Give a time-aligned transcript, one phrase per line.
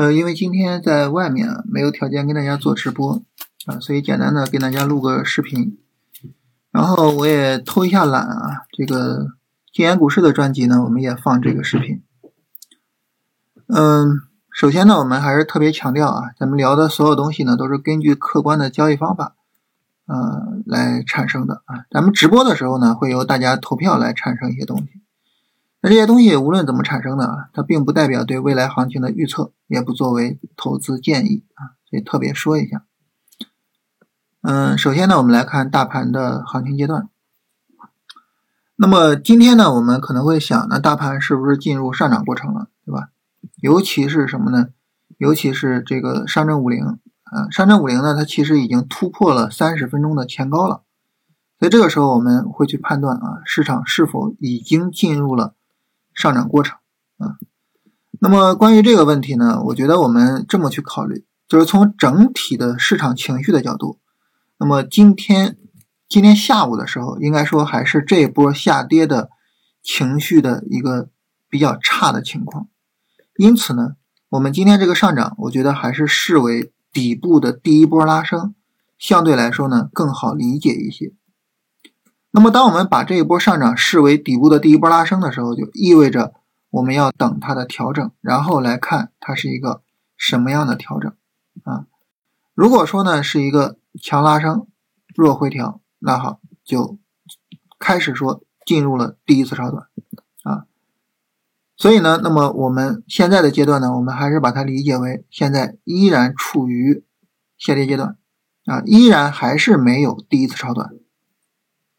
[0.00, 3.22] 呃，因为今天在外面没有条件跟大家做直播
[3.66, 5.78] 啊，所以简单的给大家录个视频。
[6.70, 9.26] 然后我也偷一下懒啊，这个
[9.70, 12.02] 禁言股市的专辑呢，我们也放这个视频。
[13.66, 19.36] 嗯，首先呢，我们还是特别强调啊，咱们聊的所有东西呢，都是根据客观的交易方法，
[20.06, 21.84] 呃，来产生的啊。
[21.90, 25.02] 咱们直播的时候呢，会由大家投票来产生一些东西。
[25.82, 32.84] 那这些东西无论怎么产生的啊，它并不代表对未来行情的预测，也不作为投资建议啊，所以特别说一下。
[34.42, 37.08] 嗯，首先呢，我们来看大盘的行情阶段。
[38.76, 43.08] 那么今天呢，我们可能会想，那大盘是不是进入上涨过程了，对吧？
[43.60, 44.68] 尤其是什么呢？
[45.18, 50.82] 尤其是这个上证五零啊，上证五零呢，它其实已经突破了三十分钟的前高了，
[51.58, 55.54] 所以这个时候我们会去判断啊，市场是否已经进入了
[56.20, 56.76] 上涨过程
[57.16, 57.34] 啊。
[58.20, 63.98] 那么关于这个问题呢，我觉得我们这么去考虑，就是从整体的市场情绪的角度。
[64.58, 65.56] 那么今天，
[66.06, 69.30] 今天下午的时候，应该说还是这一波下跌的
[69.82, 71.08] 情绪的一个
[71.48, 72.68] 比较差的情况。
[73.36, 73.94] 因此呢，
[74.28, 78.54] 我们今天这个上涨，我觉得还是视为底部的第一波拉升，
[78.98, 81.14] 相对来说呢更好理解一些。
[82.32, 86.32] 那么当我们把这一波上涨视为底部的第一波拉升的时候，就意味着
[86.70, 89.82] 我们要等它的调整，然后来看它是一个
[90.16, 91.12] 什么样的调整
[91.64, 91.86] 啊。
[92.54, 94.68] 如果说呢是一个强拉升，
[95.16, 96.98] 弱回调，那好，就
[97.80, 99.88] 开始说进入了第一次超短
[100.44, 100.66] 啊。
[101.76, 107.04] 所以呢，那么我们现在的阶段呢，我们还是把它理解为现在依然处于
[107.58, 108.16] 下跌阶段
[108.66, 110.90] 啊，依然还是没有第一次超短。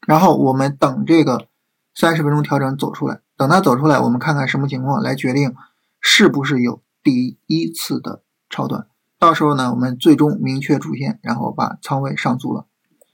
[0.06, 1.46] 然后我们等这个
[1.94, 5.54] 三十分钟调整走出来，等它走出来，我们看看什么情况来决定
[6.00, 8.86] 是不是有第一次的超短。
[9.18, 12.66] 到时候呢，我们最终明确主线，然后把仓位上足了。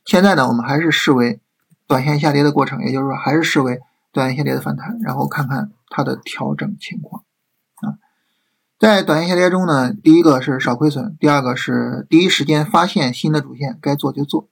[0.06, 1.40] 现在呢，我们还是视为
[1.86, 7.24] 短线下跌的过程，也就是说，还是视为短线下跌的反弹，然后看看它的调整情况
[7.82, 8.00] 啊。
[8.78, 14.48] 在短线下跌中呢，第一个是少亏损，第二个是第一时间发现新的主线，该做就做。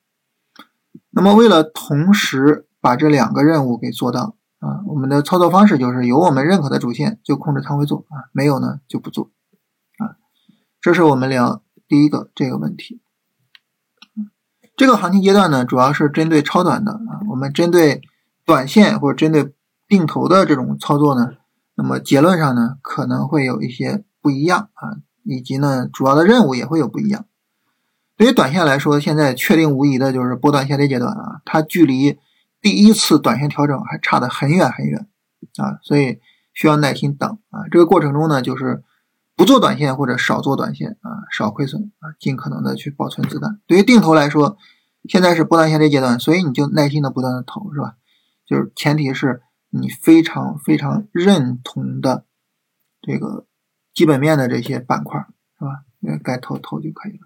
[1.16, 9.30] 那么，为了同时把这两个任务给做到啊，我们的操作方式就是有我们认可的主线就控制仓位做啊，没有呢就不做
[9.96, 10.20] 啊。
[10.78, 13.00] 这是我们聊第一个这个问题。
[14.76, 17.24] 这个行情阶段呢，主要是针对超短的啊。
[17.30, 18.02] 我们针对
[18.44, 19.54] 短线或者针对
[19.88, 21.30] 定投的这种操作呢，
[21.76, 27.24] 那么结论上呢可能会有一些不一样啊，以及呢主要的任务也会有不一样。
[28.16, 32.18] 对于短线来说，现在确定无疑的就是波段下跌阶段啊，它距离
[32.60, 35.06] 第一次短线调整还差得很远很远
[35.56, 36.20] 啊，所以
[36.52, 37.68] 需要耐心等啊。
[37.70, 38.82] 这个过程中呢，就是。
[39.38, 43.60] 不做短线或者少做短线啊，少亏损啊，尽可能的去保存子弹。
[43.66, 44.56] 对于定投来说，
[45.10, 47.96] 现在是波段下跌阶段，所以你就耐心的不断的投，是吧？
[48.46, 52.24] 就是前提是你非常非常认同的
[53.02, 53.44] 这个
[53.92, 55.20] 基本面的这些板块，
[55.58, 55.84] 是吧？
[56.24, 57.25] 该投投就可以了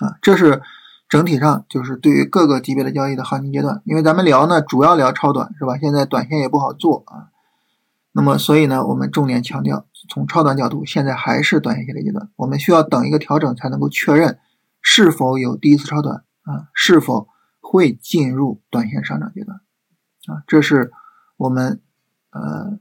[0.00, 0.18] 啊。
[0.22, 0.62] 这是
[1.08, 5.76] 整体上就是对于各个级别的交易的行情阶段，因为咱们聊呢，主要聊超短，是吧？
[5.78, 7.28] 现在短线也不好做啊。
[8.12, 14.38] 那么，所以呢，我们重点强调，从超短角度，现在还是短线下跌阶段，我们需要等一个调整才能够确认
[14.82, 17.28] 是否有第一次超短啊，是否
[17.60, 19.60] 会进入短线上涨阶段
[20.26, 20.92] 啊，这是
[21.38, 21.80] 我们
[22.32, 22.78] 呃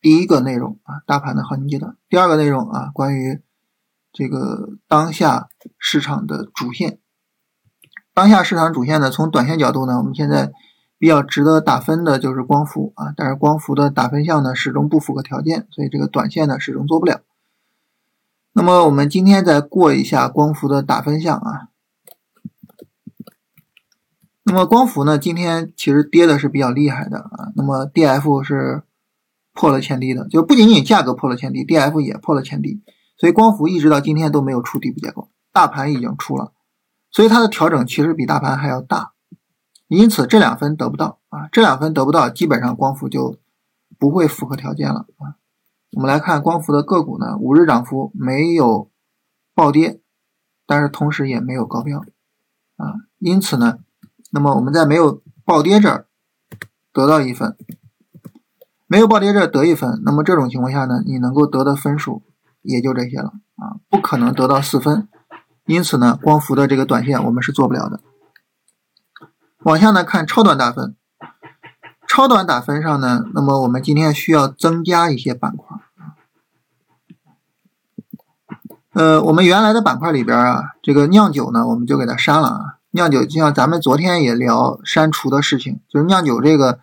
[0.00, 1.96] 第一个内容啊，大盘的行情阶段。
[2.08, 3.42] 第二个内容啊，关于
[4.16, 6.98] 这个当下市场的主线，
[8.14, 10.50] 当下市场主线呢，从短线角度呢，我们现在。
[10.98, 17.20] 比较值得打分的就是光伏啊，但是光伏的打分项呢始终不符合条件，所以这个短线呢始终做不了。
[18.54, 21.68] 那么我们今天再过一下光伏的打分项啊。
[24.44, 27.52] 那么光伏呢，今天其实跌的是比较厉害的啊。
[27.56, 28.82] 那么 D F 是
[29.52, 32.80] 破了前低的，就不仅仅价格破了前低，D F 也破了前低，
[33.16, 36.52] 所以光伏一直到今天都没有出底部结构，大盘已经出了，
[37.10, 39.12] 所以它的调整其实比大盘还要大。
[39.88, 43.38] 因此这两分得不到啊，这两分得不到，基本上光伏就
[43.98, 45.38] 不会符合条件了啊。
[45.92, 48.90] 我们来看光伏的个股呢，五日涨幅没有
[49.54, 50.00] 暴跌，
[50.66, 52.00] 但是同时也没有高标
[52.76, 52.94] 啊。
[53.18, 53.78] 因此呢，
[54.32, 56.06] 那么我们在没有暴跌这儿
[56.92, 57.56] 得到一分，
[58.86, 62.24] 没有暴跌这儿得一分，那么这种情况下呢，你能够得的分数
[62.66, 65.08] 也就这些了啊，不可能得到四分。
[65.64, 68.00] 因此呢，光伏的这个短线我们是做不了的。
[69.64, 70.94] 往下呢看超短打分，
[72.06, 75.78] 超短打分上呢，那么我们今天需要增加一些板块
[78.92, 82.60] 呃，我们原来的板块里边啊，这个酿酒呢，我们就给它删了啊。
[82.92, 86.78] 酿酒就像咱们昨天也聊删除的事情，就是酿酒这个，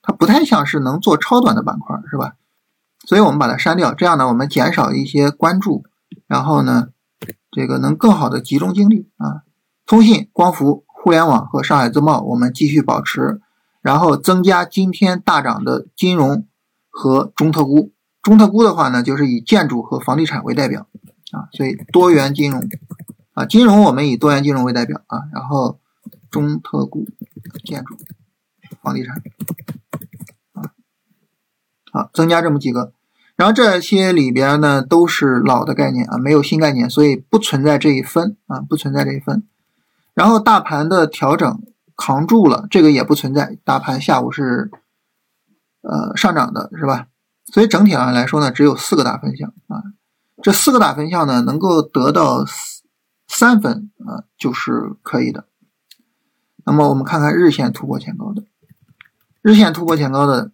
[0.00, 2.34] 它不太像是能做超短的板块，是吧？
[3.06, 5.84] 所以我们把它删掉，这样呢，我们减少一些关注，
[6.26, 6.88] 然后呢，
[7.50, 9.44] 这个能更好的集中精力啊。
[9.86, 13.40] 通信、光伏、互联网和上海自贸，我们继续保持，
[13.80, 16.46] 然后增加今天大涨的金融
[16.90, 17.92] 和中特估。
[18.20, 20.88] 中特估的话呢，就是以建筑和房地产为代表
[21.30, 22.68] 啊，所以多元金融。
[23.34, 25.78] 啊，金融我们以多元金融为代表啊，然后
[26.30, 27.06] 中特估、
[27.64, 27.94] 建筑、
[28.80, 29.22] 房地产
[30.54, 30.72] 啊，
[31.92, 32.94] 好，增加这么几个，
[33.36, 39.44] 然后这些里边呢都是老的概念啊，没有新概念，所以不存在这一分啊，不存在这一分。
[40.14, 41.62] 然后大盘的调整
[41.96, 44.70] 扛住了，这个也不存在，大盘下午是
[45.82, 47.06] 呃上涨的，是吧？
[47.52, 49.82] 所以整体上来说呢，只有四个大分项啊，
[50.42, 52.44] 这四个大分项呢能够得到。
[53.28, 55.46] 三分啊，就是可以的。
[56.64, 58.44] 那么我们看看日线突破前高的，
[59.42, 60.52] 日线突破前高的，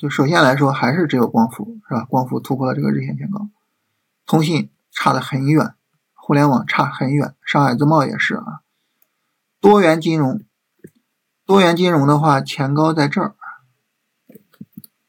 [0.00, 2.04] 就首先来说还是只有光伏是吧？
[2.04, 3.50] 光伏突破了这个日线前高，
[4.24, 5.74] 通信差得很远，
[6.14, 8.62] 互联网差很远，上海自贸也是啊。
[9.60, 10.40] 多元金融，
[11.44, 13.34] 多元金融的话前高在这儿，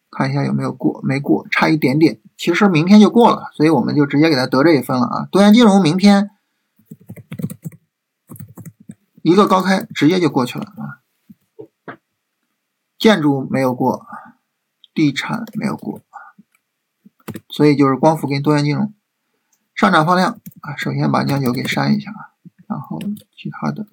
[0.09, 2.19] 看一下有没有过，没过，差一点点。
[2.35, 5.25] 其实明天就过了，所以我们就直接给它得这一分了啊。
[5.31, 6.31] 多元金融明天。
[9.21, 10.99] 一个高开直接就过去了啊，
[12.99, 14.05] 建筑没有过，
[14.93, 16.01] 地产没有过，
[17.49, 18.93] 所以就是光伏跟多元金融
[19.73, 20.75] 上涨放量啊。
[20.75, 22.35] 首先把酿酒给删一下啊，
[22.67, 22.99] 然后
[23.35, 23.87] 其他的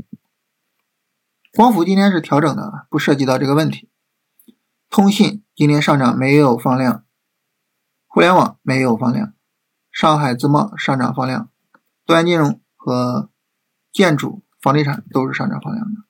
[1.52, 3.88] 光伏今天是调整的，不涉及到这个问题。
[4.90, 7.04] 通信今天上涨没有放量，
[8.06, 9.34] 互联网没有放量，
[9.92, 11.50] 上海自贸上涨放量，
[12.04, 13.30] 多元金融和
[13.92, 14.42] 建筑。
[14.60, 16.00] 房地产都是上涨放量的，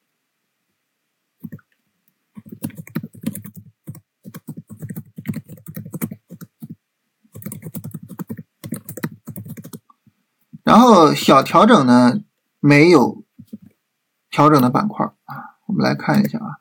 [10.68, 12.20] 然后小调整呢
[12.60, 13.24] 没有
[14.28, 16.60] 调整的板块啊，我们来看一下啊，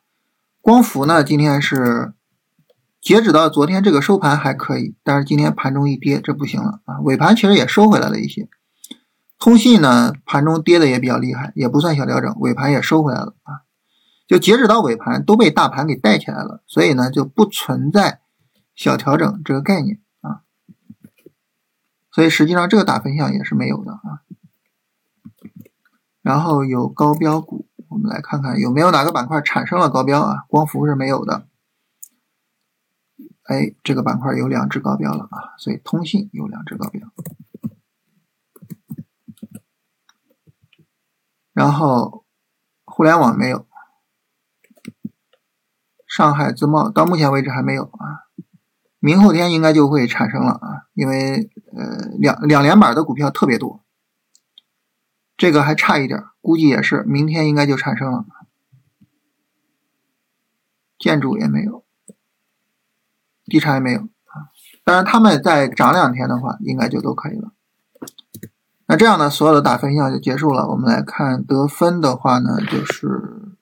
[0.62, 2.14] 光伏呢今天是
[3.02, 8.48] 截止到昨天这个收盘还可以，但是今天盘中一跌，这不行了啊，尾盘其实也收回来了一些。
[9.38, 13.60] 通信呢，盘中跌的也比较厉害，也不算小调整，尾盘也收回来了啊。
[14.26, 18.20] 就截止到尾盘都被大盘给带起来了，所以呢就不存在
[18.74, 20.00] 小调整这个概念。
[22.10, 24.22] 所以实际上这个大分项也是没有的啊。
[26.22, 30.44] 然后有高标股，我们来看看有没有哪个板块产生了高标啊？
[30.48, 31.46] 光伏是没有的。
[33.44, 37.08] 哎，这个板块有两只高标了啊，所以通信有两只高标。
[41.54, 42.26] 然后，
[42.84, 43.66] 互联网没有，
[46.06, 48.28] 上海自贸到目前为止还没有啊，
[48.98, 53.82] 明后天应该就会产生了啊，因为呃两两连板的股票特别多，
[55.36, 58.24] 这个还差一点，估计也是明天应该就产生了。
[60.98, 61.84] 建筑也没有，
[63.44, 64.50] 地产也没有啊，
[64.82, 67.52] 当然他们再涨两天的话，应该就都可以了。
[68.86, 70.66] 那这样呢，所有的打分项就结束了。
[70.70, 73.52] 我们来看得分的话呢，就是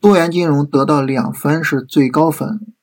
[0.00, 2.74] 多元金融得到两分是最高分，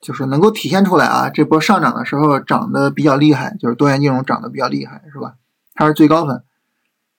[0.00, 5.34] 就是能够体现出来啊，这波上涨的时候涨得比较厉害，就是多元金融涨得比较厉害，是吧？
[5.74, 6.42] 它是最高分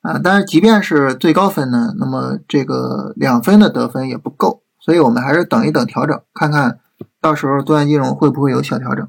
[0.02, 6.80] 啊，但是即便是最高分呢，那么这个两分的得分也不够，所以我们还是等一等调整，看看
[7.22, 9.08] 到时候多元金融会不会有小调整。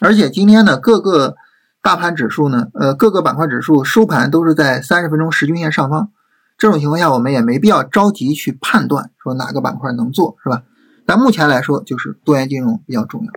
[0.00, 1.36] 而且今天呢，各个。
[1.82, 6.10] 大盘指数呢，呃，各个板块指数收盘都是在三十分钟十均线上方。
[6.58, 10.62] 这种情况下，我们也没必要着急去判断说哪个板块能做，是吧？
[11.10, 13.32] 但目前来说，就是多元金融比较重要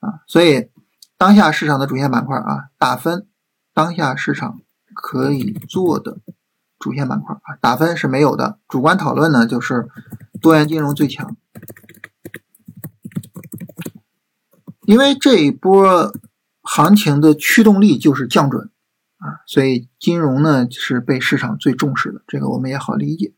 [0.00, 0.18] 啊。
[0.26, 0.68] 所以，
[1.16, 3.28] 当下市场的主线板块啊，打分，
[3.72, 4.58] 当下市场
[4.92, 6.18] 可以做的
[6.80, 8.58] 主线板块啊，打分是没有的。
[8.66, 9.88] 主观讨论呢，就是
[10.40, 11.36] 多元金融最强，
[14.84, 16.12] 因为这一波。
[16.64, 18.70] 行情的驱动力就是降准
[19.18, 23.32] 啊，所以金融呢是被市场最重视的，这个我们也好理解，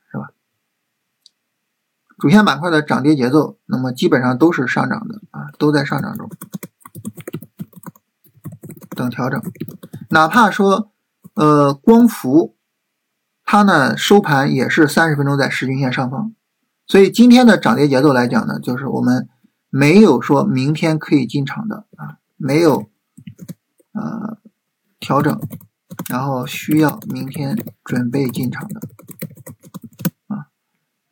[2.18, 6.30] 主线板块的涨跌节奏，那么基本上都是上涨的啊，都在上涨中，
[8.90, 9.42] 等调整。
[10.10, 10.92] 哪怕说
[11.34, 12.56] 呃光伏，
[13.44, 16.34] 它呢收盘也是三十分钟在十均线上方，
[16.86, 19.28] 所以今天的涨跌节奏来讲呢，就是我们
[19.70, 22.88] 没有说明天可以进场的啊，没有。
[23.96, 24.38] 呃，
[24.98, 25.40] 调整，
[26.10, 28.80] 然后需要明天准备进场的，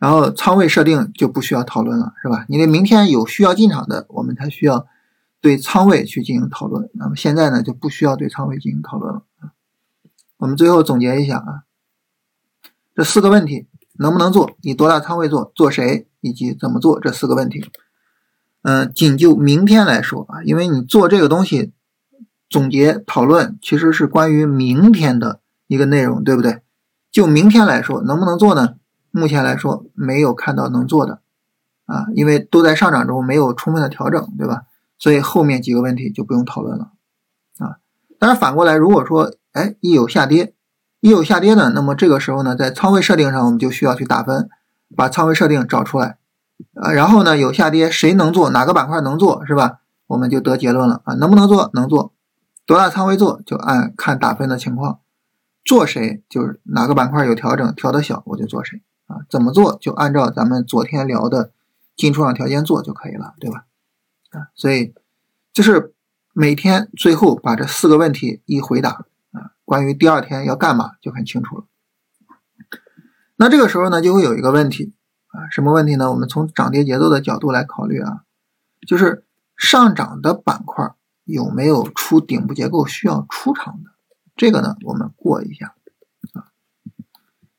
[0.02, 2.44] 然后仓位设定就不需要讨论了，是吧？
[2.49, 4.88] 你的明天有需要进场的，我们才需要
[5.40, 6.90] 对仓位去进行讨论。
[6.94, 9.23] 那么现在呢，就不需要对仓位进行讨论了。
[10.38, 11.62] 我们最后总结一下啊，
[12.97, 14.50] 这四个问题能不能做？
[14.62, 15.52] 以多大仓位做？
[15.54, 16.09] 做谁？
[16.21, 16.99] 以及怎么做？
[16.99, 17.71] 这四个问题。
[18.62, 21.73] 嗯，仅就明天来说啊，因为你做这个东西。
[22.50, 26.61] 总结讨论其实是关于明天的一个内容，对不对？
[27.12, 28.75] 就明天来说，能不能做呢？
[29.12, 31.21] 目前来说没有看到能做的
[31.87, 34.62] 啊，因为都在上涨中，没有充分的调整，对吧？
[34.99, 36.90] 所以后面几个问题就不用讨论了
[37.59, 37.76] 啊。
[38.19, 40.54] 当然反过来，如果说哎一有下跌，
[41.00, 44.49] 一有下跌呢，那么这个时候呢，在仓位设定上我们就需要去打分，
[44.97, 46.19] 把仓位设定找出来
[46.75, 46.90] 啊。
[46.92, 49.81] 然后呢，有下跌谁能做，哪个板块能做，是吧？
[50.07, 51.71] 我们就得结论了啊，能不能做？
[51.75, 52.12] 能做。
[52.64, 55.00] 多大仓位做就按看打分的情况，
[55.64, 58.83] 做谁就是哪个板块有调整，调的小我就做谁
[59.28, 61.52] 怎么做就按照咱们昨天聊的
[61.97, 63.66] 进出场条件做就可以了，对吧？
[64.31, 64.95] 啊，所以
[65.52, 65.95] 就是
[66.33, 71.64] 每天最后把这四个问题一回答啊，关于第二天要干嘛就很清楚了。
[73.37, 74.92] 那这个时候呢，就会有一个问题
[75.28, 76.11] 啊，什么问题呢？
[76.11, 78.23] 我们从涨跌节奏的角度来考虑啊，
[78.87, 79.25] 就是
[79.57, 80.95] 上涨的板块。
[81.25, 83.90] 有没有出顶部结构需要出场的？
[84.35, 85.73] 这个呢，我们过一下。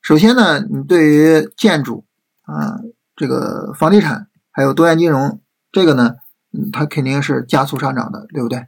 [0.04, 2.04] 首先呢，你对于建筑
[2.42, 2.78] 啊，
[3.16, 5.40] 这个房地产还有多元金融，
[5.72, 6.16] 这个呢，
[6.74, 8.66] 它肯定是加速上涨的，对不对？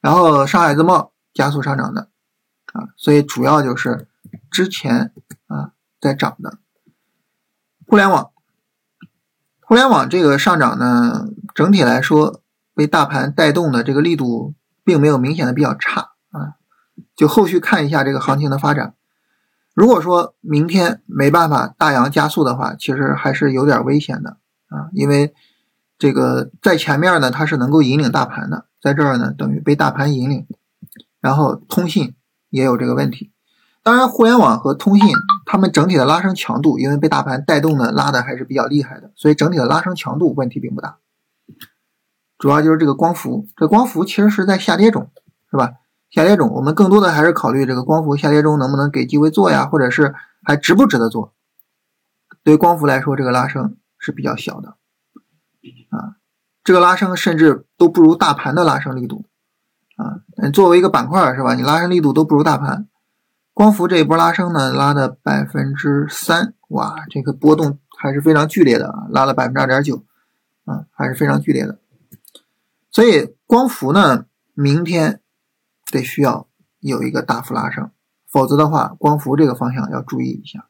[0.00, 2.08] 然后上海自贸加速上涨的
[2.72, 4.08] 啊，所以主要就是
[4.50, 5.12] 之前
[5.46, 5.70] 啊
[6.00, 6.58] 在涨的。
[7.86, 8.32] 互联网，
[9.60, 12.40] 互联网这个上涨呢，整体来说。
[12.74, 16.56] 被大盘带动的这个力度并没有明显的比较差啊，
[17.14, 18.94] 就后续看一下这个行情的发展。
[19.74, 24.36] 如果说明天没办法大阳加速的话，其实还是有点危险的
[24.68, 25.34] 啊，因为
[25.98, 30.46] 这个在前面呢它是能够引领大盘的，在这儿呢等于被大盘引领。
[31.20, 32.16] 然后通信
[32.50, 33.30] 也有这个问题，
[33.84, 35.14] 当然互联网和通信
[35.46, 40.98] 它们整体的拉升强度，因为被大盘带动的拉的还是比较厉害的，所以整体的拉升强度问题并不大。
[42.38, 45.10] 主要就是这个光伏，这光伏其实是在下跌中，
[45.48, 45.74] 是吧？
[46.12, 50.14] 下跌中，我们更多的还是考虑这个光伏下跌中能不能给机会做呀，或者是
[50.44, 51.32] 还值不值得做？
[52.44, 54.76] 对光伏来说，这个拉升是比较小的，
[55.88, 56.20] 啊，
[56.62, 59.24] 这个拉升甚至都不如大盘的拉升力度，
[59.96, 61.54] 啊，作为一个板块是吧？
[61.54, 62.88] 你拉升力度都不如大盘，
[63.54, 70.04] 光伏这一波拉升呢，拉的百分之三，哇，这个波动还是非常剧烈的，拉了百分之二点九，
[70.66, 71.78] 啊，还是非常剧烈的。
[72.90, 75.20] 所以光伏呢，明天
[75.92, 76.48] 得需要
[76.80, 77.90] 有一个大幅拉升，
[78.26, 80.66] 否则的话，光伏这个方向要注意一下，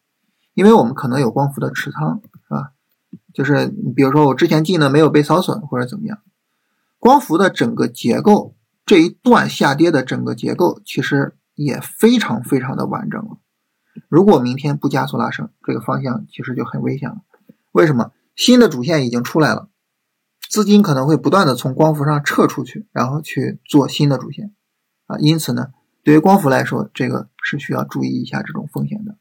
[0.53, 2.73] 因为我们可能有光伏的持仓，是吧？
[3.33, 6.19] 就是比如说我之前进的没有被扫损或者怎么样，
[6.99, 13.39] 光伏的整个结构这一段下跌的整个结构其实也非常非常的完整了。
[14.09, 17.19] 如果明天不加速拉升，这个方向其实就很危险了。
[17.71, 18.13] 为什么？
[18.35, 19.69] 新的主线已经出来了。
[20.49, 24.55] 资金可能会不断的从光伏上撤出去，然后去做新的主线，
[25.19, 29.17] 因此呢，对于光伏来说，这个是需要注意一下这种风险的。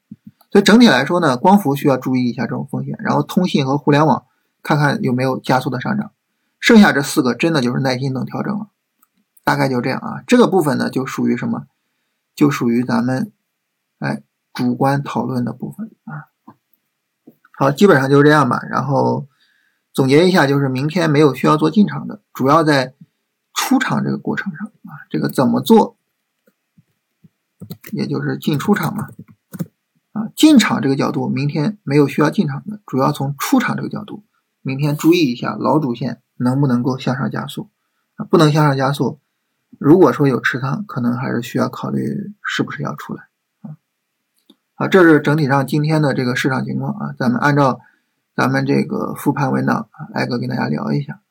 [0.52, 4.26] 所以整体来说呢，光伏需要注意一下这种风险，然后通信和互联网
[4.64, 6.12] 看看有没有加速的上涨，
[6.60, 8.68] 剩下这四个真的就是耐心等调整了，
[9.44, 10.24] 大概就这样啊。
[10.28, 11.68] 这个部分呢，就属于什么？
[12.36, 13.32] 就属于咱们
[14.00, 16.32] 哎主观讨论的部分啊。
[17.58, 19.28] 好，基本上就是这样吧，然后。
[19.94, 22.94] 总结一下，就是明天没有需要做进场的，主要在
[23.54, 24.72] 出场这个过程上，
[25.12, 25.98] 这个怎么做，
[27.92, 29.10] 也就是进出场嘛，
[30.14, 34.24] 啊，进场这个角度，明天没有需要进场的，主要从出场这个角度，
[34.64, 37.70] 明天注意一下老主线能不能够向上加速
[38.16, 39.20] 啊，不能向上加速，
[39.78, 43.28] 如果说有持仓，可能还是需要考虑是不是要出来
[43.62, 43.78] 啊，
[44.74, 47.82] 啊，这是整体上今天的这个市场情况啊，咱们按照。
[48.34, 51.22] 咱们这个复盘文档，挨个跟大家聊一下。